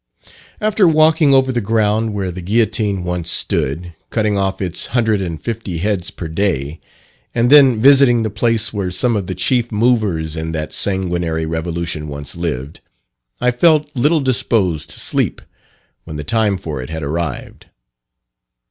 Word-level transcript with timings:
After 0.59 0.87
walking 0.87 1.31
over 1.31 1.51
the 1.51 1.61
ground 1.61 2.15
where 2.15 2.31
the 2.31 2.41
guillotine 2.41 3.03
once 3.03 3.29
stood, 3.29 3.93
cutting 4.09 4.35
off 4.35 4.59
its 4.59 4.87
hundred 4.87 5.21
and 5.21 5.39
fifty 5.39 5.77
heads 5.77 6.09
per 6.09 6.27
day, 6.27 6.79
and 7.35 7.51
then 7.51 7.79
visiting 7.79 8.23
the 8.23 8.31
place 8.31 8.73
where 8.73 8.89
some 8.89 9.15
of 9.15 9.27
the 9.27 9.35
chief 9.35 9.71
movers 9.71 10.35
in 10.35 10.53
that 10.53 10.73
sanguinary 10.73 11.45
revolution 11.45 12.07
once 12.07 12.35
lived, 12.35 12.79
I 13.39 13.51
felt 13.51 13.95
little 13.95 14.21
disposed 14.21 14.89
to 14.89 14.99
sleep, 14.99 15.39
when 16.03 16.15
the 16.15 16.23
time 16.23 16.57
for 16.57 16.81
it 16.81 16.89
had 16.89 17.03
arrived. 17.03 17.67